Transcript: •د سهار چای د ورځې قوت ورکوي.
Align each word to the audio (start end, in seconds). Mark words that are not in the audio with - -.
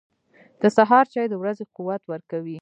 •د 0.61 0.63
سهار 0.77 1.05
چای 1.13 1.27
د 1.29 1.33
ورځې 1.41 1.63
قوت 1.75 2.01
ورکوي. 2.11 2.57